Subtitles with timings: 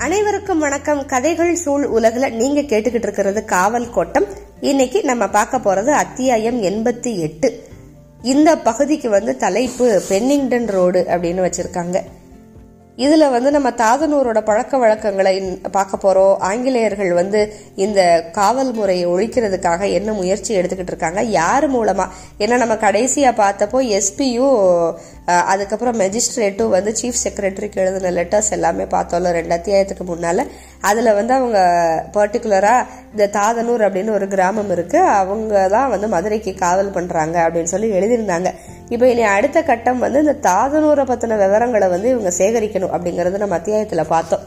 [0.00, 1.06] அனைவருக்கும் வணக்கம்.
[1.06, 4.24] கதைகள் சூழ் உலகில் நீங்க கேட்டுக்கிட்டு இருக்கிறது காவல் கோட்டம்.
[4.60, 7.62] இன்னைக்கு நம்ம பார்க்க போறது அத்தியாயம் எண்பத்தி எட்டு.
[8.22, 12.00] இந்த பகுதிக்கு வந்து தலைப்பு பென்னிங்டன் ரோடு அப்படின்னு வச்சிருக்காங்க.
[12.96, 16.36] இதுல வந்து நம்ம தாதனூரோட பழக்க வழக்கங்களை பார்க்க போறோம்.
[16.38, 21.22] ஆங்கிலேயர்கள் வந்து இந்த காவல் முறையை ஒழிக்கிறதுக்காக என்ன முயற்சி எடுத்துக்கிட்டு இருக்காங்க?
[21.22, 22.08] யார் மூலமா?
[22.38, 24.94] ஏன்னா நம்ம கடைசியா பார்த்தப்போ எஸ்பியும்
[25.30, 30.46] அதுக்கப்புறம் மெஜிஸ்ட்ரேட்டும் வந்து சீஃப் செக்ரட்டரிக்கு எழுதின லெட்டர்ஸ் எல்லாமே பார்த்தோம்ல ரெண்டு அத்தியாயத்துக்கு முன்னால.
[30.80, 31.58] அதுல வந்து அவங்க
[32.12, 37.90] பர்டிகுலரா இந்த தாதனூர் அப்படின்னு ஒரு கிராமம் இருக்கு அவங்க தான் வந்து மதுரைக்கு காவல் பண்றாங்க அப்படின்னு சொல்லி
[37.92, 38.50] எழுதியிருந்தாங்க.
[38.88, 44.04] இப்போ இனி அடுத்த கட்டம் வந்து இந்த தாதனூரை பத்தின விவரங்களை வந்து இவங்க சேகரிக்கணும் அப்படிங்கறத நம்ம அத்தியாயத்துல
[44.04, 44.40] பார்த்தோம்.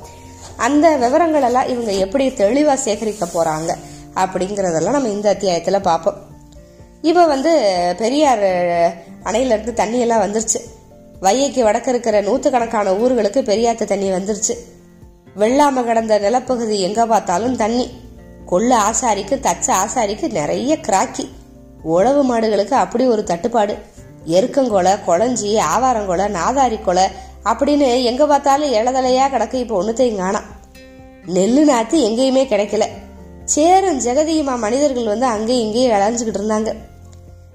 [0.58, 3.72] அந்த விவரங்கள் எல்லாம் இவங்க எப்படி தெளிவா சேகரிக்க போறாங்க
[4.16, 6.33] அப்படிங்கறதெல்லாம் நம்ம இந்த அத்தியாயத்துல பார்ப்போம்.
[7.03, 7.52] இப்போ வந்து
[7.98, 8.43] பெரியார்
[9.23, 10.59] அணையிலிருந்து தண்ணியெல்லாம் வந்துருச்சு.
[11.21, 14.53] வையைக்கு வடக்க இருக்கிற நூற்றுக்கணக்கான ஊர்களுக்கு பெரியாத்து தண்ணி வந்துருச்சு.
[15.41, 17.86] வெள்ளாம கடந்த நிலப்பகுதி எங்கே பார்த்தாலும் தண்ணி.
[18.45, 21.25] கொள்ள ஆசாரிக்கு தச்ச ஆசாரிக்கு நிறைய கிராக்கி.
[21.83, 23.75] உழவு மாடுகளுக்கு அப்படி ஒரு தட்டுப்பாடு.
[24.28, 27.06] எருக்கங்கொலை குழஞ்சி ஆவாரங்கொலை நாதாரி கொலை
[27.45, 30.50] அப்படின்னு எங்க பார்த்தாலும் இளதலையா கிடக்கு இப்போ ஒன்றுத்தையும் காணாம்
[31.25, 32.85] நெல்லு நாத்து எங்கேயுமே கிடைக்கல.
[33.45, 36.72] சேரன் ஜெகதியுமா மனிதர்கள் வந்து அங்கேயும் இங்கேயும் இழஞ்சுக்கிட்டு இருந்தாங்க.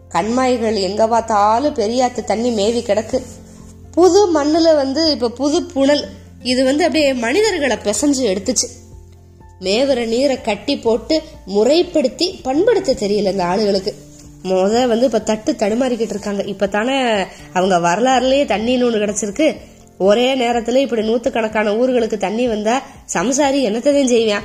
[0.08, 3.22] கண்மாய்கள் எங்க பார்த்தாலும் பெரியாத்து தண்ணி மேவி கிடக்கு.
[3.90, 6.08] புது மண்ணுல வந்து இப்ப புது புனல்.
[6.42, 8.68] இது வந்து அப்படியே மனிதர்களை பிசைஞ்சு எடுத்துச்சு.
[9.60, 13.92] மேவர நீரை கட்டி போட்டு முறைப்படுத்தி பண்படுத்த தெரியல இந்த ஆளுகளுக்கு.
[14.44, 16.42] முத வந்து இப்ப தட்டு தடுமாறிக்கிட்டு இருக்காங்க.
[16.42, 19.56] இப்ப தானே அவங்க வரலாறுலயே தண்ணின்னு ஒண்ணு கிடைச்சிருக்கு.
[19.98, 22.82] ஒரே நேரத்துல இப்படி நூத்துக்கணக்கான ஊர்களுக்கு தண்ணி வந்தா
[23.14, 24.42] சம்சாரி என்னத்தையும் செய்வான்?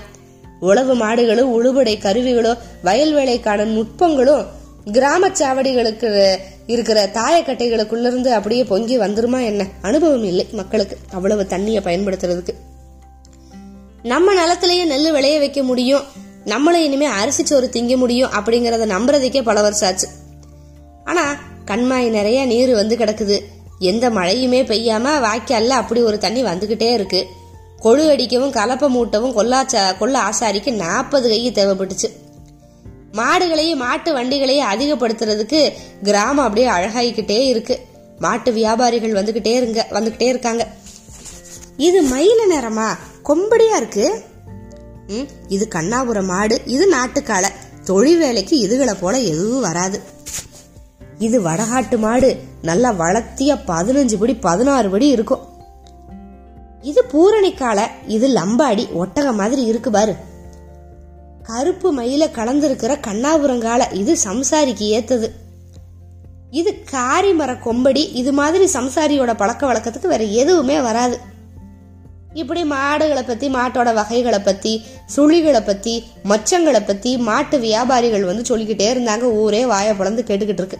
[0.59, 4.45] உழவு மாடுகளும் உழுபடை கருவிகளும் வயல் வேலைக்கான நுட்பங்களும்
[4.91, 9.67] கிராம சாவடிகளுக்கு இருக்கிற தாயக்கட்டைகளுக்குள்ள இருந்து அப்படியே பொங்கி வந்துருமா என்ன?
[9.81, 10.97] அனுபவம் இல்லை மக்களுக்கு.
[11.11, 12.49] அவ்வளவு தண்ணியை பயன்படுத்துறதுக்கு.
[14.03, 16.03] நம்ம நிலத்திலேயே நெல் விளைய வைக்க முடியும்.
[16.45, 20.07] நம்மளும் இனிமே அரிசி சோறு திங்க முடியும் அப்படிங்கறத நம்புறதுக்கே பல வருஷம் ஆச்சு.
[21.03, 23.39] ஆனா கண்மாய் நிறைய நீர் வந்து கிடக்குது.
[23.79, 27.25] எந்த மழையுமே பெய்யாம வாய்க்கால்ல அப்படி ஒரு தண்ணி வந்துகிட்டே இருக்கு.
[27.83, 32.22] கொழு அடிக்கவும் கலப்பை மூட்டவும் கொல்லாச்சா கொள்ள ஆசாரிக்கு நாற்பது கை தேவைப்பட்டுச்சு.
[33.13, 35.71] மாடுகளையும் மாட்டு வண்டிகளையும் அதிகப்படுத்துறதுக்கு
[36.03, 37.79] கிராமம் அப்படியே அழகாகிக்கிட்டே இருக்கு.
[38.19, 40.67] மாட்டு வியாபாரிகள் வந்துகிட்டே இருங்க வந்துகிட்டே இருக்காங்க.
[41.77, 42.97] இது மயில நிறமா?
[43.29, 44.23] கொம்படியா இருக்கு.
[45.07, 47.45] ம், இது கண்ணாபுரம் மாடு இது நாட்டுக்கால.
[47.83, 50.01] தொழில் வேலைக்கு இதுகளை போல எதுவும் வராது.
[51.17, 55.43] இது வடகாட்டு மாடு நல்லா வளர்த்திய பதினஞ்சு படி பதினாறு படி இருக்கும்.
[56.81, 60.15] இது பூரணிக்கால இது லம்பாடி ஒட்டக மாதிரி இருக்கு பாரு.
[61.43, 65.27] கருப்பு மயில கலந்திருக்கிற கண்ணாபுரங்கால இது சம்சாரிக்கு ஏத்தது.
[66.51, 71.19] இது காரி மர கொம்படி இது மாதிரி சம்சாரியோட பழக்க வழக்கத்துக்கு வேற எதுவுமே வராது.
[72.33, 74.81] இப்படி மாடுகளை பத்தி மாட்டோட வகைகளை பத்தி
[75.15, 79.21] சுழிகளை பத்தி மச்சங்களை பத்தி மாட்டு வியாபாரிகள் வந்து சொல்லிக்கிட்டே இருந்தாங்க.
[79.21, 80.77] ஊரே வாய பிளந்து கேட்டுக்கிட்டு இருக்கு.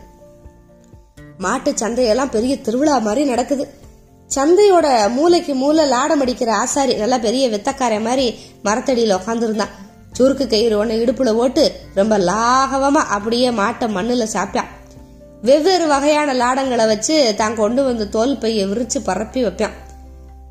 [1.37, 3.67] மாட்டு சந்தையெல்லாம் பெரிய திருவிழா மாதிரி நடக்குது.
[4.35, 9.73] சந்தையோட மூளைக்கு மூளை லாடம் அடிக்கிற ஆசாரி நல்லா பெரிய வெத்தக்கார மாதிரி மரத்தடியில உட்காந்துருந்தான்
[10.17, 11.63] சுருக்கு கயிறு ஒன்று இடுப்புல ஓட்டு
[11.95, 14.71] ரொம்ப லாகவமா அப்படியே மாட்டை மண்ணுல சாப்பிட்டான்
[15.41, 19.73] வெவ்வேறு வகையான லாடங்களை வச்சு தான் கொண்டு வந்த தோல் பையை விரிச்சு பரப்பி வைப்பான்.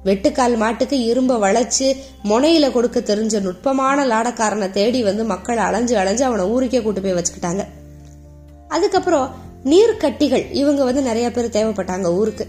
[0.04, 6.44] வெட்டுக்கால் மாட்டுக்கு இரும்ப வளைச்சு முனையில கொடுக்க தெரிஞ்ச நுட்பமான லாடக்காரனை தேடி வந்து மக்கள் அலைஞ்சு அலைஞ்சு அவனை
[6.44, 7.64] ஊருக்கே கூட்டு போய் வச்சுக்கிட்டாங்க.
[8.68, 9.34] அதுக்கப்புறம்
[9.64, 12.46] நீர்க்கட்டிகள் இவங்க வந்து நிறைய பேர் தேவைப்பட்டாங்க ஊருக்கு.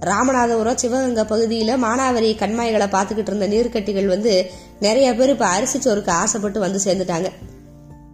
[0.00, 6.60] ராமநாதபுரம் சிவகங்கை பகுதியில மானாவரி கண்மாய்களை பார்த்துக்கிட்டு இருந்த நீர்க்கட்டிகள் வந்து நிறைய பேர் இப்ப அரிசி சோறுக்கு ஆசைப்பட்டு
[6.60, 7.30] வந்து சேர்ந்துட்டாங்க.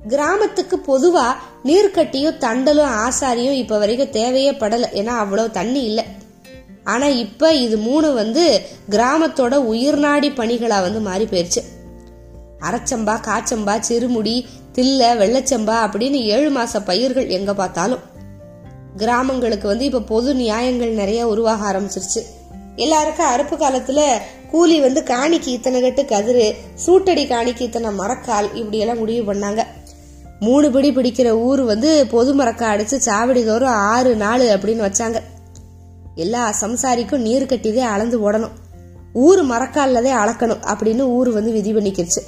[0.09, 1.34] கிராமத்துக்கு பொதுவா
[1.65, 4.84] நீர்க்கட்டியும் தண்டலும் ஆசாரியும் இப்ப வரைக்கும் தேவையே படல.
[4.93, 6.04] ஏன்னா அவ்வளவு தண்ணி இல்லை.
[6.84, 11.62] ஆனா இப்ப இது மூணு வந்து கிராமத்தோட உயிர்நாடி பணிகளா வந்து மாறி போயிருச்சு.
[12.60, 14.44] அரைச்சம்பா காச்சம்பா சிறுமுடி
[14.75, 17.99] தில்ல வெள்ளச்சம்பா அப்படின்னு ஏழு மாச பயிர்கள் எங்க பார்த்தாலும்.
[18.97, 22.22] கிராமங்களுக்கு வந்து இப்ப பொது நியாயங்கள் நிறைய உருவாக ஆரம்பிச்சிருச்சு.
[22.76, 24.19] எல்லாருக்கும் அறுப்பு காலத்துல
[24.50, 29.62] கூலி வந்து காணிக்கு இத்தனை கட்டு கதிரு சூட்டடி காணிக்கு இத்தனை மரக்கால் இப்படி எல்லாம் முடிவு பண்ணாங்க.
[30.40, 35.20] மூணு பிடி பிடிக்கிற ஊர் வந்து பொது மரக்கா அடிச்சு சாவடி தோறும் ஆறு நாலு அப்படின்னு வச்சாங்க.
[36.14, 38.56] எல்லா சம்சாரிக்கும் நீர் கட்டிதே அளந்து ஓடணும்.
[39.12, 42.22] ஊர் மரக்கால்லதே அளக்கணும் அப்படின்னு ஊர் வந்து விதி பண்ணிக்கிருச்சு.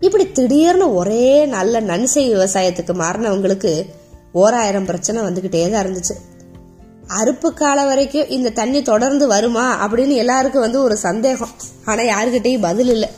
[0.00, 3.84] இப்படி திடீர்னு ஒரே நல்ல நன்செய் விவசாயத்துக்கு மாறினவங்களுக்கு
[4.32, 6.14] ஓராயிரம் பிரச்சனை வந்துகிட்டே தான் இருந்துச்சு.
[7.08, 11.50] அறுப்பு காலம் வரைக்கும் இந்த தண்ணி தொடர்ந்து வருமா அப்படின்னு எல்லாருக்கும் வந்து ஒரு சந்தேகம்.
[11.84, 13.08] ஆனா யாருக்கிட்டையும் பதில் இல்லை.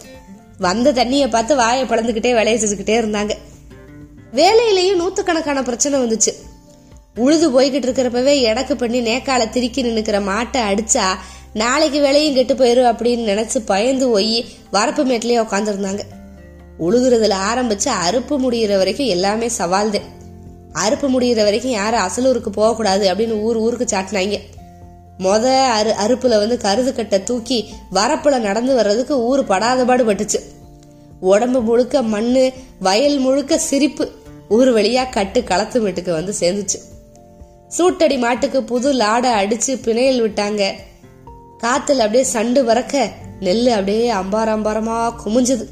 [0.59, 3.31] வந்த தண்ணியை பார்த்து வாயை பிளந்துக்கிட்டே வேலையை செஞ்சுக்கிட்டே இருந்தாங்க.
[4.33, 6.33] வேலையிலேயும் நூத்துக்கணக்கான பிரச்சனை வந்துச்சு.
[7.17, 11.15] உழுது போய்கிட்டு இருக்கிறப்பவே எடக்கு பண்ணி நேக்கால திருக்கி நின்னுக்கிற மாட்டை அடிச்சா
[11.53, 16.01] நாளைக்கு விலையும் கெட்டு போயிரும் அப்படின்னு நினைச்சு பயந்து போய் வரப்பு மேட்லயே உட்காந்துருந்தாங்க
[16.79, 20.20] உழுகுறதுல ஆரம்பிச்சு அறுப்பு முடியிற வரைக்கும் எல்லாமே சவால் தான்
[20.73, 24.41] அறுப்பு முடியிற வரைக்கும் யாரும் அசலூருக்கு போகக்கூடாது அப்படின்னு ஊர் ஊருக்கு சாட்டினாங்க.
[25.19, 30.41] மொத அரு அறுப்புல வந்து கருது கட்டை தூக்கி வரப்புல நடந்து வர்றதுக்கு ஊர் படாத பாடு பட்டுச்சு.
[31.21, 34.11] உடம்பு முழுக்க மண்ணு வயல் முழுக்க சிரிப்பு
[34.49, 36.79] ஊர் வழியா கட்டு களத்து வீட்டுக்கு வந்து சேர்ந்துச்சு.
[37.69, 40.73] சூட்டடி மாட்டுக்கு புது லாடை அடிச்சு பிணையல் விட்டாங்க.
[41.63, 45.65] காத்துல அப்படியே சண்டு வரக்க நெல் அப்படியே அம்பாரம்பாரமா குமிஞ்சது.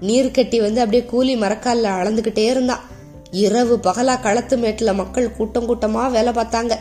[0.00, 2.84] நீர்க்கட்டி வந்து அப்படியே கூலி மரக்கால்ல அளந்துகிட்டே இருந்தான்.
[3.30, 6.76] இரவு பகலா களத்து மேட்டுல மக்கள் கூட்டம் கூட்டமா வேலை பார்த்தாங்க.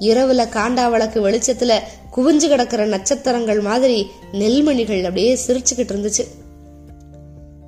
[0.00, 1.80] இரவுல காண்டா வழக்கு வெளிச்சத்துல
[2.16, 6.26] குவிஞ்சு கிடக்கிற நட்சத்திரங்கள் மாதிரி நெல்மணிகள் அப்படியே சிரிச்சுக்கிட்டு இருந்துச்சு.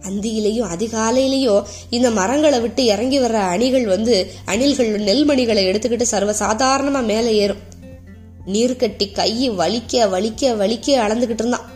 [0.00, 7.34] அந்தியிலையும் அதிகாலையிலையும் இந்த மரங்களை விட்டு இறங்கி வர்ற அணிகள் வந்து அணில்கள் நெல்மணிகளை எடுத்துக்கிட்டு சர்வ சாதாரணமா மேலே
[7.34, 7.68] ஏறும்.
[8.46, 11.70] நீர் கட்டி கையை வலிக்க வலிக்க வலிக்க அளந்துகிட்டு இருந்தான்.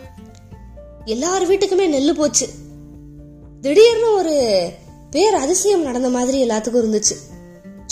[1.05, 2.49] எல்லார் வீட்டுக்குமே நெல் போச்சு.
[3.61, 4.69] திடீர்னு ஒரு
[5.11, 7.15] பேர் அதிசயம் நடந்த மாதிரி எல்லாத்துக்கும் இருந்துச்சு.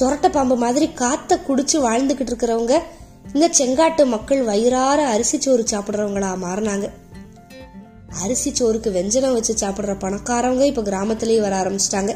[0.02, 2.80] சொரட்ட பாம்பு மாதிரி காத்த குடிச்சு வாழ்ந்துகிட்டு இருக்கிறவங்க
[3.34, 6.90] இந்த செங்காட்டு மக்கள் வயிறார அரிசி சோறு சாப்பிடுறவங்களா மாறினாங்க.
[8.22, 12.16] அரிசி சோறுக்கு வெஞ்சனம் வச்சு சாப்பிடுற பணக்காரவங்க இப்ப கிராமத்திலேயே வர ஆரம்பிச்சிட்டாங்க.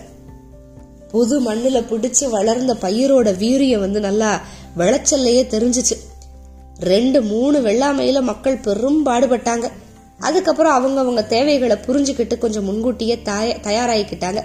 [1.11, 4.41] புது மண்ணுல பிடிச்சு வளர்ந்த பயிரோட வீரியம் வந்து நல்லா
[4.77, 5.97] விளைச்சல்லையே தெரிஞ்சுச்சு.
[6.79, 9.71] ரெண்டு மூணு வெள்ளாமையில மக்கள் பெரும் பாடுபட்டாங்க.
[10.19, 14.43] அதுக்கப்புறம் அவங்க அவங்க தேவைகளை புரிஞ்சுக்கிட்டு கொஞ்சம் முன்கூட்டியே தய தயாராகிக்கிட்டாங்க.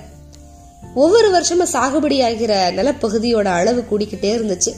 [0.94, 4.74] ஒவ்வொரு வருஷமும் சாகுபடி ஆகிற நிலப்பகுதியோட அளவு கூடிக்கிட்டே இருந்துச்சு.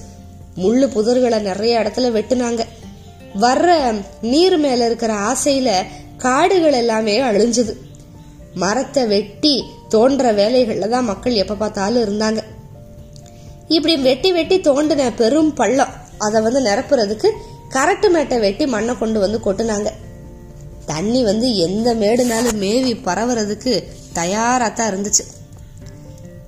[0.56, 2.64] முள்ளு புதர்களை நிறைய இடத்துல வெட்டுனாங்க.
[3.40, 5.82] வர்ற நீர் மேல இருக்கிற ஆசையில
[6.16, 7.76] காடுகள் எல்லாமே அழிஞ்சுது.
[8.54, 12.42] மரத்தை வெட்டி தோன்ற வேலைகள்ல தான் மக்கள் எப்ப பார்த்தாலும் இருந்தாங்க.
[13.68, 17.30] இப்படி வெட்டி வெட்டி தோண்டின பெரும் பள்ளம் அதை வந்து நிரப்புறதுக்கு
[17.70, 19.90] கரட்டு மேட்டை வெட்டி மண்ணை கொண்டு வந்து கொட்டுனாங்க.
[20.86, 23.82] தண்ணி வந்து எந்த மேடுனாலும் மேவி பரவுறதுக்கு
[24.14, 25.43] தயாராத்தான் இருந்துச்சு.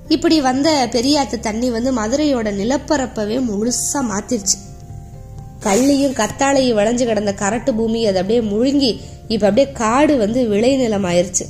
[0.09, 4.57] இப்படி வந்த பெரியாத்து தண்ணி வந்து மதுரையோட நிலப்பரப்பவே முழுசா மாத்திருச்சு.
[5.63, 11.47] கள்ளியும் கத்தாழையும் விளைஞ்சு கிடந்த கரட்டு பூமி அது அப்படியே முழுங்கி இப்ப அப்படியே காடு வந்து விளைநிலம் ஆயிருச்சு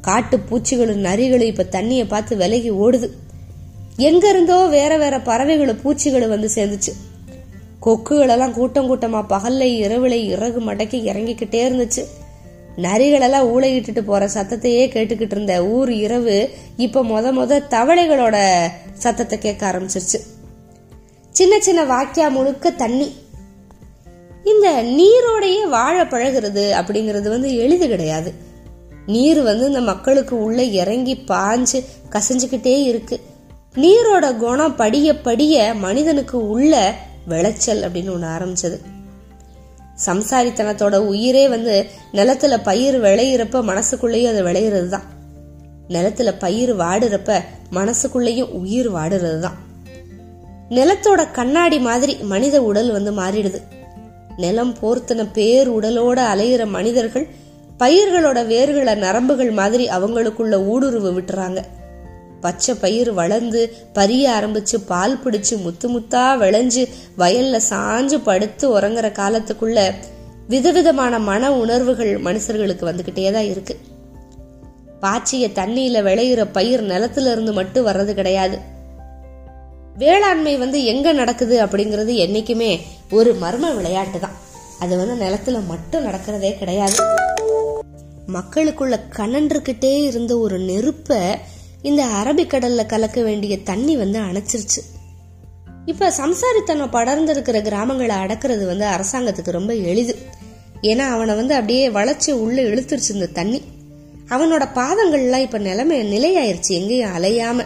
[0.00, 3.08] காட்டு பூச்சிகளும் நரிகளும் இப்ப தண்ணியை பார்த்து விலகி ஓடுது.
[3.96, 6.92] எங்க இருந்தோ வேற வேற பறவைகளும் பூச்சிகளும் வந்து சேர்ந்துச்சு.
[7.82, 12.04] கொக்குகளெல்லாம் கூட்டம் கூட்டமா பகல்ல இரவுல இறகு மடக்கி இறங்கிக்கிட்டே இருந்துச்சு.
[12.76, 20.20] நரிகளெல்லாம் ஊழையிட்டுட்டு போற சத்தத்தையே கேட்டுக்கிட்டு இருந்த ஊர் இரவு இப்ப மொத மொத தவளைகளோட சத்தத்தை கேட்க ஆரம்பிச்சிருச்சு.
[21.30, 23.12] சின்ன சின்ன வாக்கியா முழுக்க தண்ணி.
[24.44, 28.32] இந்த நீரோடையே வாழ பழகிறது அப்படிங்கிறது வந்து எளிது கிடையாது.
[29.06, 33.20] நீர் வந்து இந்த மக்களுக்கு உள்ள இறங்கி பாஞ்சு கசஞ்சுக்கிட்டே இருக்கு.
[33.74, 36.94] நீரோட குணம் படிய படிய மனிதனுக்கு உள்ள
[37.26, 38.91] விளைச்சல் அப்படின்னு ஒன்று ஆரம்பிச்சது.
[40.06, 41.74] சம்சாரித்தனத்தோட உயிரே வந்து
[42.12, 45.06] நிலத்துல பயிர் விளையிறப்ப மனசுக்குள்ளேயும் அது விளையிறது தான்
[45.88, 47.40] நிலத்துல பயிர் வாடுறப்ப
[47.70, 49.58] மனசுக்குள்ளேயும் உயிர் வாடுறது தான்
[50.70, 53.60] நிலத்தோட கண்ணாடி மாதிரி மனித உடல் வந்து மாறிடுது.
[54.36, 57.26] நிலம் போர்த்தின பேர் உடலோட அலையிற மனிதர்கள்
[57.78, 61.60] பயிர்களோட வேர்களை நரம்புகள் மாதிரி அவங்களுக்குள்ள ஊடுருவு விட்டுறாங்க.
[62.42, 63.60] பச்சை பயிர் வளர்ந்து
[63.94, 66.82] பரிய ஆரம்பிச்சு பால் பிடிச்சு முத்து முத்தா விளைஞ்சு
[67.18, 69.78] வயல்ல சாஞ்சு படுத்து உறங்குற காலத்துக்குள்ள
[70.48, 73.74] விதவிதமான மன உணர்வுகள் மனுஷர்களுக்கு வந்துகிட்டே தான் இருக்கு.
[75.02, 78.58] பாச்சிய தண்ணியில விளையிற பயிர் நிலத்துல இருந்து மட்டும் வர்றது கிடையாது.
[79.96, 82.72] வேளாண்மை வந்து எங்க நடக்குது அப்படிங்கிறது என்னைக்குமே
[83.10, 84.36] ஒரு மர்ம விளையாட்டு தான்.
[84.80, 86.98] அது வந்து நிலத்துல மட்டும் நடக்கிறதே கிடையாது.
[88.32, 91.18] மக்களுக்குள்ள கனன்றுகிட்டே இருந்த ஒரு நெருப்ப
[91.82, 94.80] இந்த அரபிக்கடல்ல கலக்க வேண்டிய தண்ணி வந்து அணைச்சிருச்சு.
[95.86, 100.16] இப்ப சம்சாரித்தனம் படர்ந்திருக்கிற கிராமங்களை அடக்கிறது வந்து அரசாங்கத்துக்கு ரொம்ப எளிது.
[100.82, 103.62] ஏன்னா அவனை வந்து அப்படியே வளர்ச்சி உள்ள இழுத்துருச்சு இந்த தண்ணி.
[104.28, 107.64] அவனோட பாதங்கள்லாம் இப்ப நிலைமை நிலையாயிருச்சு எங்கேயும் அலையாம.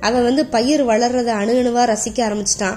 [0.00, 2.76] அவன் வந்து பயிர் வளர்றத அணுகணுவா ரசிக்க ஆரம்பிச்சிட்டான்.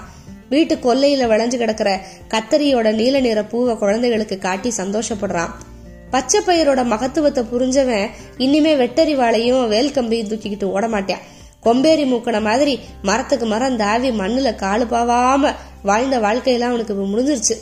[0.50, 5.50] வீட்டு கொல்லையில விளைஞ்சு கிடக்கிற கத்தரியோட நீல நிற பூவை குழந்தைகளுக்கு காட்டி சந்தோஷப்படுறான்.
[6.12, 11.20] பச்சை பயிரோட மகத்துவத்தை புரிஞ்சவன் இனிமே வெட்டரி வாழையும் வேல் கம்பியும் தூக்கிக்கிட்டு ஓட மாட்டான்
[11.64, 17.56] கொம்பேரி மூக்கன மாதிரி மரத்துக்கு மரம் தாவி மண்ணுல காலு பாவாம வாழ்ந்த வாழ்க்கையெல்லாம் அவனுக்கு இப்ப முடிஞ்சிருச்சு.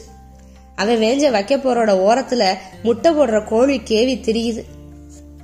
[0.75, 4.63] அவன் வேஞ்ச வைக்க போறோட ஓரத்துல முட்டை போடுற கோழி கேவி திரியுது.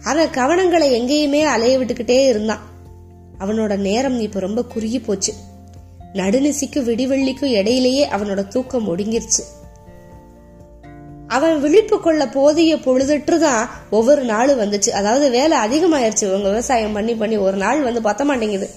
[0.03, 2.61] அவன் கவனங்களை எங்கேயுமே அலைய விட்டுக்கிட்டே இருந்தான்.
[3.39, 5.33] அவனோட நேரம் இப்ப ரொம்ப குறுகி போச்சு.
[6.13, 9.43] நடுநிசிக்கும் விடிவெள்ளிக்கும் இடையிலேயே அவனோட தூக்கம் ஒடுங்கிருச்சு.
[11.33, 14.89] அவன் விழிப்பு கொள்ள போதிய பொழுதுட்டுதான் ஒவ்வொரு நாளும் வந்துச்சு.
[14.89, 16.27] அதாவது வேலை அதிகமாயிருச்சு.
[16.27, 18.69] இவங்க விவசாயம் பண்ணி பண்ணி ஒரு நாள் வந்து பத்த மாட்டேங்குது.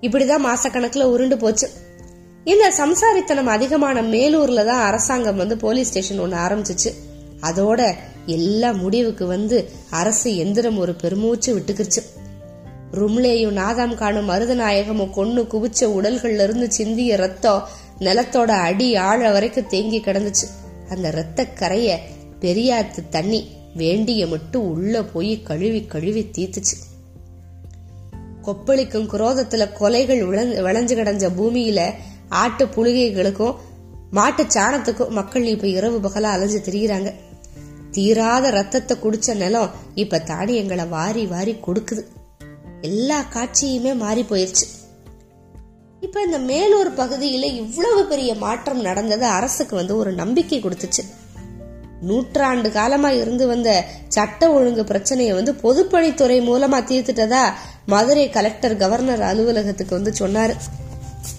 [0.00, 1.70] இப்படிதான் மாசக்கணக்கில் உருண்டு போச்சு.
[2.44, 6.94] இந்த சம்சாரித்தனம் அதிகமான மேலூர்ல தான் அரசாங்கம் வந்து போலீஸ் ஸ்டேஷன் ஒன்று ஆரம்பிச்சிச்சு.
[7.42, 7.94] அதோட
[8.26, 12.02] எல்லா முடிவுக்கு வந்து அரசு எந்திரம் ஒரு பெருமூச்சு விட்டுக்கிருச்சு.
[12.92, 19.98] ரும்லேயும் நாதாம் காணும் மருதநாயகமும் கொன்னு குவிச்ச உடல்கள்ல இருந்து சிந்திய ரத்தம் நிலத்தோட அடி ஆழ வரைக்கும் தேங்கி
[19.98, 20.46] கிடந்துச்சு.
[20.90, 21.98] அந்த ரத்த கரைய
[22.40, 26.76] பெரியாத்து தண்ணி வேண்டிய மட்டும் உள்ள போய் கழுவி கழுவி தீத்துச்சு.
[28.42, 30.26] கொப்பளிக்கும் குரோதத்துல கொலைகள்
[30.62, 31.92] விளைஞ்சு கிடஞ்ச பூமியில
[32.28, 33.56] ஆட்டு புழுகைகளுக்கும்
[34.10, 37.14] மாட்டு சாணத்துக்கும் மக்கள் இப்ப இரவு பகலா அலைஞ்சு திரிகிறாங்க
[37.90, 42.04] தீராத ரத்தத்தை குடிச்ச நிலம் இப்ப தானியங்களை வாரி வாரி கொடுக்குது.
[42.80, 44.79] எல்லா காட்சியுமே மாறி போயிருச்சு.
[46.00, 51.04] இப்ப இந்த மேலூர் பகுதியில இவ்வளவு பெரிய மாற்றம் நடந்தது அரசுக்கு வந்து ஒரு நம்பிக்கை கொடுத்துச்சு.
[52.00, 57.52] நூற்றாண்டு காலமா இருந்து வந்த சட்ட ஒழுங்கு பிரச்சனையை வந்து பொதுப்பணித்துறை மூலமா தீர்த்துட்டதா
[57.86, 60.54] மதுரை கலெக்டர் கவர்னர் அலுவலகத்துக்கு வந்து சொன்னாரு.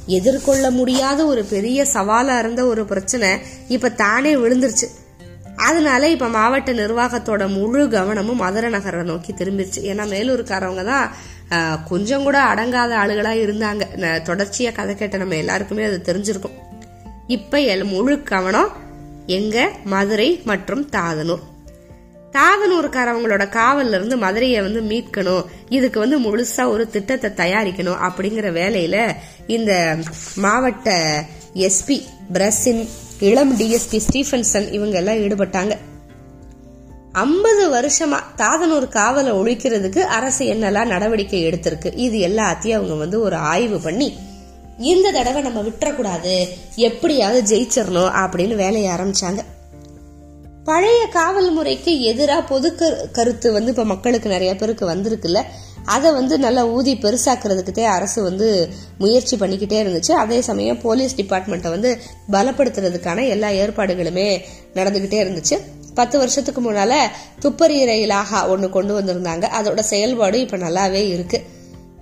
[0.06, 3.30] எதிர்கொள்ள முடியாத ஒரு பெரிய சவாலா இருந்த ஒரு பிரச்சனை
[3.68, 4.88] இப்ப தானே விழுந்துருச்சு.
[5.56, 9.80] அதனால இப்ப மாவட்ட நிர்வாகத்தோட முழு கவனமும் மதுரை நகரை நோக்கி திரும்பிருச்சு.
[9.82, 11.15] ஏன்னா மேலூருக்காரவங்க தான்
[11.89, 13.84] கொஞ்சம் கூட அடங்காத ஆளுகளா இருந்தாங்க.
[14.00, 16.58] தொடர்ச்சியா கதை கேட்ட நம்ம எல்லாருக்குமே அது தெரிஞ்சிருக்கும்.
[17.27, 18.70] இப்ப முழு கவனம்
[19.25, 21.50] எங்க மதுரை மற்றும் தாதனூர்
[22.31, 25.46] தாதனூருக்காரவங்களோட காவல்ல இருந்து மதுரையை வந்து மீட்கணும்.
[25.70, 29.15] இதுக்கு வந்து முழுசா ஒரு திட்டத்தை தயாரிக்கணும் அப்படிங்கிற வேலையில
[29.48, 29.98] இந்த
[30.36, 32.01] மாவட்ட எஸ்பி
[32.34, 32.88] பிரசின்
[33.20, 35.77] இளம் டிஎஸ்பி ஸ்டீஃபன்சன் இவங்க எல்லாம் ஈடுபட்டாங்க.
[37.12, 41.94] ஐம்பது வருஷமா தாதனூர் காவலை ஒழிக்கிறதுக்கு அரசு என்னெல்லாம் நடவடிக்கை எடுத்திருக்கு?
[41.96, 44.18] இது எல்லாத்தையும் அவங்க வந்து ஒரு ஆய்வு பண்ணி
[44.80, 49.39] இந்த தடவை நம்ம விட்டுறக்கூடாது எப்படியாவது ஜெயிச்சிடணும் அப்படின்னு வேலையை ஆரம்பிச்சாங்க.
[50.63, 52.75] பழைய காவல் முறைக்கு எதிராக பொது
[53.12, 55.41] கருத்து வந்து இப்போ மக்களுக்கு நிறைய பேருக்கு வந்திருக்குல்ல
[55.86, 60.12] அதை வந்து நல்லா ஊதி பெருசாக்குறதுக்கிட்டே அரசு வந்து முயற்சி பண்ணிக்கிட்டே இருந்துச்சு.
[60.12, 62.00] அதே சமயம் போலீஸ் டிபார்ட்மெண்ட்டை வந்து
[62.32, 64.41] பலப்படுத்துறதுக்கான எல்லா ஏற்பாடுகளுமே
[64.74, 65.58] நடந்துக்கிட்டே இருந்துச்சு.
[65.95, 67.07] பத்து வருஷத்துக்கு முன்னால
[67.41, 69.50] துப்பறியறை இலாகா ஒன்று கொண்டு வந்திருந்தாங்க.
[69.62, 71.43] அதோட செயல்பாடு இப்ப நல்லாவே இருக்கு.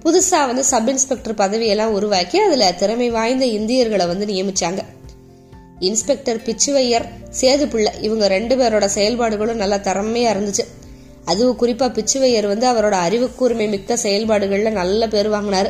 [0.04, 4.80] புதுசா வந்து சப் இன்ஸ்பெக்டர் பதவியெல்லாம் உருவாக்கி அதுல திறமை வாய்ந்த இந்தியர்களை வந்து நியமிச்சாங்க.
[5.80, 7.06] இன்ஸ்பெக்டர் பிச்சுவையர்
[7.42, 10.66] சேதுபிள்ள இவங்க ரெண்டு பேரோட செயல்பாடுகளும் நல்லா திறமையா இருந்துச்சு.
[11.26, 15.70] அதுவும் குறிப்பா பிச்சுவையர் வந்து அவரோட அறிவுக்கூர்மை மிக்க செயல்பாடுகள்ல நல்ல பேர் வாங்கினாரு.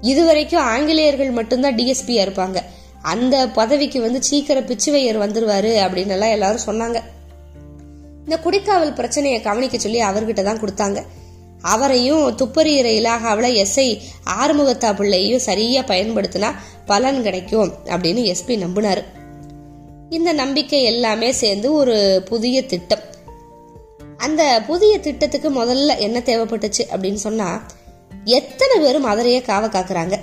[0.00, 2.56] இதுவரைக்கும் ஆங்கிலேயர்கள் மட்டும்தான் டிஎஸ்பியா இருப்பாங்க.
[3.02, 7.00] அந்த பதவிக்கு வந்து சீக்கிரம் பிச்சுவையர் வந்துருவாரு அப்படின்னு எல்லாம் எல்லாரும் சொன்னாங்க.
[8.28, 11.02] இந்த குடிக்காவல் பிரச்சனையை கவனிக்க சொல்லி அவர்கிட்ட தான் கொடுத்தாங்க.
[11.62, 13.98] அவரையும் துப்பறியிற இலாகாவில் எஸ்ஐ
[14.40, 16.54] ஆறுமுகத்தா பிள்ளையும் சரியா பயன்படுத்தினா
[16.86, 19.04] பலன் கிடைக்கும் அப்படின்னு எஸ்பி நம்பினாரு.
[20.10, 23.00] இந்த நம்பிக்கை எல்லாமே சேர்ந்து ஒரு புதிய திட்டம்.
[24.16, 27.66] அந்த புதிய திட்டத்துக்கு முதல்ல என்ன தேவைப்பட்டுச்சு அப்படின்னு சொன்னா
[28.24, 30.18] எத்தனை பேரும் மதுரையை காவ காக்குறாங்க.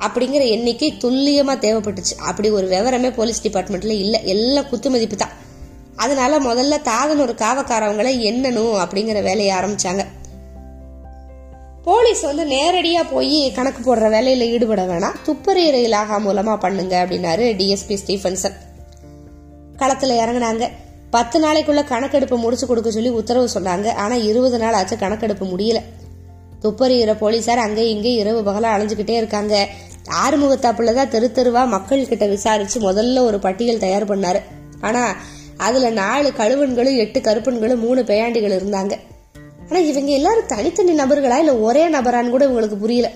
[0.00, 2.18] அப்படிங்கிற எண்ணிக்கை துல்லியமா தேவைப்பட்டுச்சு.
[2.18, 4.18] அப்படி ஒரு விவரமே போலீஸ் டிபார்ட்மெண்ட்ல இல்ல.
[4.18, 5.46] எல்லாம் குத்து மதிப்பு தான்.
[6.04, 10.02] அதனால முதல்ல தாதனூர் காவக்காரவங்களை எண்ணணும் அப்படிங்கிற வேலையை ஆரம்பிச்சாங்க.
[11.84, 15.16] போலீஸ் வந்து நேரடியா போய் கணக்கு போடுற வேலையில ஈடுபட வேணாம்.
[15.26, 18.56] துப்பறியறை இலாகா மூலமா பண்ணுங்க அப்படின்னாரு டிஎஸ்பி ஸ்டீஃபன்சன்.
[19.80, 20.64] களத்துல இறங்கினாங்க.
[21.10, 23.88] பத்து நாளைக்குள்ள கணக்கெடுப்பு முடிச்சு கொடுக்க சொல்லி உத்தரவு சொன்னாங்க.
[24.04, 25.80] ஆனா இருபது நாள் ஆச்சு கணக்கெடுப்பு முடியல.
[26.62, 29.54] துப்பறியிற போலீசார் அங்கே இங்கே இரவு பகலா அலைஞ்சுக்கிட்டே இருக்காங்க.
[30.22, 34.42] ஆறுமுகத்தாப்புல தான் தெரு தெருவா மக்கள் கிட்ட விசாரிச்சு முதல்ல ஒரு பட்டியல் தயார் பண்ணாரு.
[34.80, 35.02] ஆனா
[35.58, 38.94] அதுல நாலு கழுவன்களும் எட்டு கருப்பன்களும் மூணு பேயாண்டிகள் இருந்தாங்க.
[39.68, 43.10] ஆனா இவங்க எல்லாரும் தனித்தனி நபர்களா இல்ல ஒரே நபரான்னு கூட இவங்களுக்கு புரியல.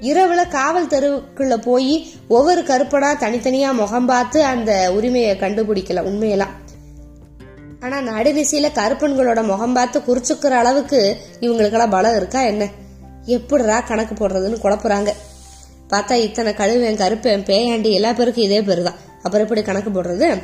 [0.00, 6.54] இரவுல காவல் தெருவுக்குள்ள போய் ஒவ்வொரு கருப்பனா தனித்தனியா முகம் பார்த்து அந்த உரிமையை கண்டுபிடிக்கல உண்மையெல்லாம்.
[7.80, 12.68] ஆனா நடுநிசையில கருப்பன்களோட முகம் பார்த்து குறிச்சுக்கிற அளவுக்கு இவங்களுக்கெல்லாம் பலம் இருக்கா என்ன?
[13.26, 15.12] எப்படிரா கணக்கு போடுறதுன்னு குழப்புறாங்க.
[15.90, 20.42] பார்த்தா இத்தனை கழுவேன் கருப்பேன் பேயாண்டி எல்லா பேருக்கும் இதே பேரு தான் அப்புறம் எப்படி கணக்கு போடுறது?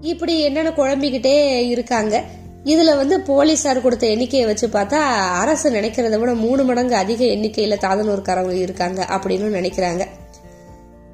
[0.00, 2.24] இப்படி என்னென்ன குழம்பிக்கிட்டே இருக்காங்க.
[2.64, 4.98] இதுல வந்து போலீசார் கொடுத்த எண்ணிக்கையை வச்சு பார்த்தா
[5.42, 10.06] அரசு நினைக்கிறத விட மூணு மடங்கு அதிக எண்ணிக்கையில தாதனூர்காரங்க இருக்காங்க அப்படின்னு நினைக்கிறாங்க.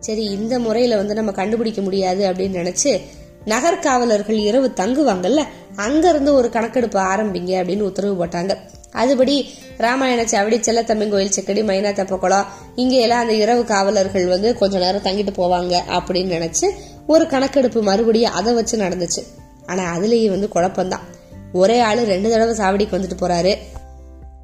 [0.01, 3.01] சரி இந்த முறையில வந்து நம்ம கண்டுபிடிக்க முடியாது அப்படின்னு நினைச்சு
[3.47, 5.43] நகர்காவலர்கள் இரவு தங்குவாங்கல்ல
[5.77, 8.57] அங்க இருந்து ஒரு கணக்கெடுப்பு ஆரம்பிங்க அப்படின்னு உத்தரவு போட்டாங்க.
[8.93, 9.45] அதுபடி
[9.79, 12.45] ராமாயண சாவடி செல்லத்தம்மன் கோயில் செக்கடி மைனா தப்பக்குளம்
[12.77, 16.69] இங்க எல்லாம் அந்த இரவு காவலர்கள் வந்து கொஞ்ச நேரம் தங்கிட்டு போவாங்க அப்படின்னு நினைச்சு
[17.07, 19.27] ஒரு கணக்கெடுப்பு மறுபடியும் அதை வச்சு நடந்துச்சு.
[19.67, 21.01] ஆனா அதுலயே வந்து குழப்பம்தான்.
[21.53, 23.57] ஒரே ஆளு ரெண்டு தடவை சாவடிக்கு வந்துட்டு போறாரு.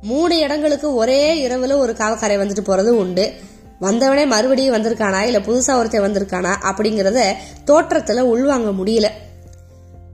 [0.02, 3.32] மூணு இடங்களுக்கு ஒரே இரவுல ஒரு காவக்காரை வந்துட்டு போறதும் உண்டு.
[3.80, 5.20] வந்தவனே மறுபடியும் வந்திருக்கானா?
[5.20, 6.54] இல்ல புதுசா ஒருத்தர் வந்திருக்கானா?
[6.62, 7.32] அப்படிங்கறத
[7.66, 9.08] தோற்றத்துல உள்வாங்க முடியல.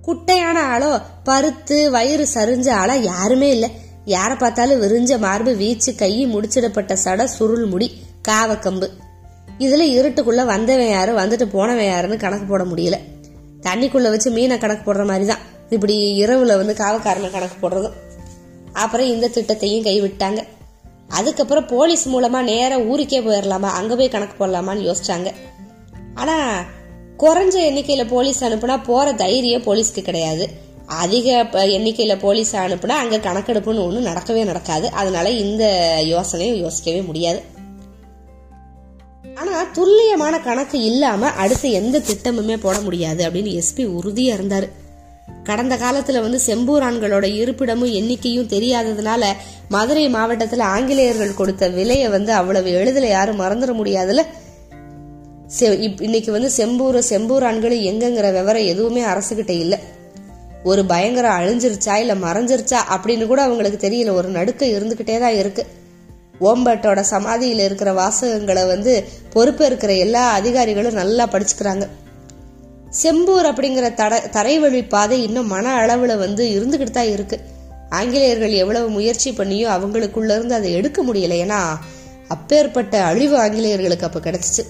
[0.02, 3.68] குட்டையான ஆளோ பருத்து வயிறு சரிஞ்ச ஆளா யாருமே இல்ல.
[4.06, 8.88] யார பார்த்தாலும் விரிஞ்ச மார்பு வீச்சு கை முடிச்சிடப்பட்ட சட சுருள் முடி காவக்கம்பு.
[9.58, 12.98] இதுல இருட்டுக்குள்ள வந்தவன் யாரு வந்துட்டு போனவன் யாருன்னு கணக்கு போட முடியல.
[13.62, 15.38] தண்ணிக்குள்ள வச்சு மீனை கணக்கு போடுற மாதிரி தான்
[15.68, 17.92] இப்படி இரவுல வந்து காவக்காரனை கணக்கு போடுறதும்.
[18.72, 20.42] அப்புறம் இந்த திட்டத்தையும் கைவிட்டாங்க.
[21.08, 25.32] அதுக்கப்புறம் போலீஸ் மூலமா நேராக ஊருக்கே போயிடலாமா அங்க போய் கணக்கு போடலாமான்னு யோசிச்சாங்க.
[26.14, 26.64] ஆனா
[27.18, 30.48] குறைஞ்ச எண்ணிக்கையில போலீஸ் அனுப்புனா போற தைரியம் போலீஸ்க்கு கிடையாது.
[30.86, 34.90] அதிக ப- எண்ணிக்கையில போலீஸ் அனுப்புனா அங்க கணக்கெடுப்புன்னு ஒண்ணு நடக்கவே நடக்காது.
[34.90, 37.56] அதனால இந்த யோசனையும் யோசிக்கவே முடியாது.
[39.38, 44.68] ஆனால் துல்லியமான கணக்கு இல்லாமல் அடுத்து எந்த திட்டமுமே போட முடியாது அப்படின்னு எஸ்பி உறுதியாக இருந்தார்.
[45.44, 49.24] கடந்த காலத்தில் வந்து செம்பூரான்களோட இருப்பிடமும் எண்ணிக்கையும் தெரியாததுனால
[49.68, 54.22] மதுரை மாவட்டத்தில் ஆங்கிலேயர்கள் கொடுத்த விலையை வந்து அவ்வளவு எளிதில் யாரும் மறந்துட முடியாதுல
[55.60, 59.78] செ- இப்- இன்னைக்கு வந்து செம்பூர் செம்பூரான்கள் எங்கங்கிற விவரம் எதுவுமே அரசுகிட்ட இல்லை.
[60.64, 64.12] ஒரு பயங்கரம் அழிஞ்சிருச்சா இல்லை மறைஞ்சிருச்சா அப்படின்னு கூட அவங்களுக்கு தெரியல.
[64.12, 65.77] ஒரு நடுக்க இருந்துகிட்டே தான் இருக்குது
[66.40, 71.86] ஓம்பட்டோட சமாதியில் இருக்கிற வாசகங்களை வந்து பொறுப்பு இருக்கிற எல்லா அதிகாரிகளும் நல்லா படிச்சுக்கிறாங்க.
[73.02, 77.40] செம்பூர் அப்படிங்கிற தட தரைவழி பாதை இன்னும் மன அளவுல வந்து இருந்துகிட்டு தான் இருக்கு.
[77.90, 81.36] ஆங்கிலேயர்கள் எவ்வளவு முயற்சி பண்ணியோ அவங்களுக்குள்ள இருந்து அதை எடுக்க முடியல.
[81.44, 81.60] ஏன்னா
[82.28, 84.64] அப்பேற்பட்ட அழிவு ஆங்கிலேயர்களுக்கு அப்ப கிடைச்சிச்சு.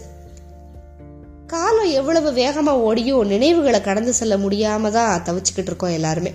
[1.46, 6.32] காலம் எவ்வளவு வேகமா ஓடியோ நினைவுகளை கடந்து செல்ல முடியாம தான் தவிச்சுக்கிட்டு இருக்கோம் எல்லாருமே.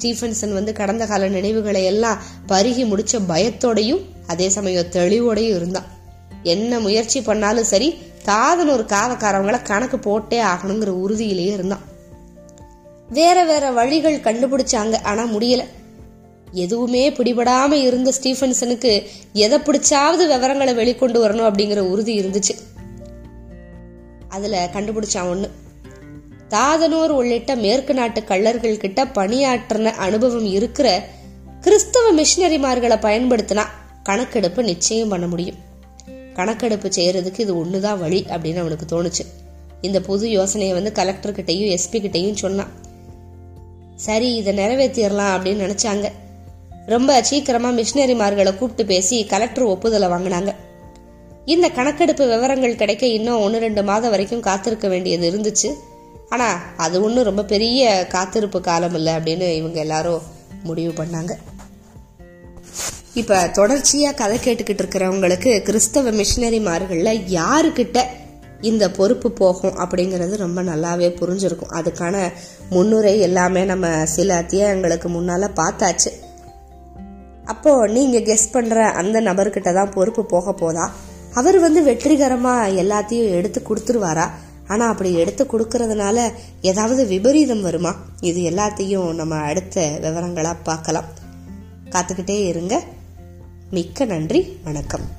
[0.00, 2.18] ஸ்டீஃபன்சன் வந்து கடந்த கால நினைவுகளை எல்லாம்
[2.48, 5.84] பருகி முடிச்ச பயத்தோடையும் அதே சமயம் தெளிவோடையும் இருந்தான்.
[6.42, 11.80] என்ன முயற்சி பண்ணாலும் சரி தாதன் ஒரு காவக்காரவங்கள கணக்கு போட்டே ஆகணுங்கிற உறுதியிலேயே இருந்தான்.
[13.08, 15.64] வேற வேற வழிகள் கண்டுபிடிச்சாங்க ஆனா முடியல.
[16.52, 22.58] எதுவுமே பிடிபடாம இருந்த ஸ்டீஃபன்சனுக்கு எதை பிடிச்சாவது விவரங்களை வெளிக்கொண்டு வரணும் அப்படிங்கிற உறுதி இருந்துச்சு.
[24.28, 25.48] அதுல கண்டுபிடிச்சான் ஒண்ணு.
[26.48, 31.08] தாதனூர் உள்ளிட்ட மேற்கு நாட்டு கள்ளர்கள் கிட்ட பணியாற்றின அனுபவம் இருக்கிற
[31.60, 33.64] கிறிஸ்தவ மிஷினரிமார்களை பயன்படுத்தினா
[34.02, 35.56] கணக்கெடுப்பு நிச்சயம் பண்ண முடியும்.
[36.34, 39.26] கணக்கெடுப்பு செய்யறதுக்கு இது ஒண்ணுதான் வழி அப்படின்னு அவனுக்கு தோணுச்சு.
[39.80, 42.68] இந்த புது யோசனையை வந்து கலெக்டர் கிட்டையும் எஸ்பி கிட்டையும் சொன்னான்
[43.96, 46.08] சரி இதை நிறைவேற்றிடலாம் அப்படின்னு நினைச்சாங்க.
[46.86, 50.54] ரொம்ப சீக்கிரமா மிஷினரிமார்களை கூப்பிட்டு பேசி கலெக்டர் ஒப்புதலை வாங்கினாங்க.
[51.44, 55.74] இந்த கணக்கெடுப்பு விவரங்கள் கிடைக்க இன்னும் ஒன்று ரெண்டு மாதம் வரைக்கும் காத்திருக்க வேண்டியது இருந்துச்சு.
[56.28, 60.24] ஆனால் அது ஒன்றும் ரொம்ப பெரிய காத்திருப்பு காலம் இல்லை அப்படின்னு இவங்க எல்லாரும்
[60.64, 61.32] முடிவு பண்ணாங்க.
[63.14, 67.98] இப்போ தொடர்ச்சியாக கதை கேட்டுக்கிட்டு இருக்கிறவங்களுக்கு கிறிஸ்தவ மிஷினரிமார்களில் யாருக்கிட்ட
[68.60, 71.74] இந்த பொறுப்பு போகும் அப்படிங்கிறது ரொம்ப நல்லாவே புரிஞ்சிருக்கும்.
[71.78, 72.16] அதுக்கான
[72.70, 76.12] முன்னுரை எல்லாமே நம்ம சில அத்தியாயங்களுக்கு முன்னால் பார்த்தாச்சு.
[77.44, 80.86] அப்போ நீங்கள் கெஸ் பண்ணுற அந்த நபர்கிட்ட தான் பொறுப்பு போக போதா?
[81.34, 84.26] அவர் வந்து வெற்றிகரமாக எல்லாத்தையும் எடுத்து கொடுத்துருவாரா?
[84.68, 87.96] ஆனா அப்படி எடுத்து கொடுக்கறதுனால ஏதாவது விபரீதம் வருமா?
[88.20, 91.04] இது எல்லாத்தையும் நம்ம அடுத்த விவரங்களா பார்க்கலாம்.
[91.90, 92.84] காத்துக்கிட்டே இருங்க.
[93.70, 94.58] மிக்க நன்றி.
[94.64, 95.16] வணக்கம்.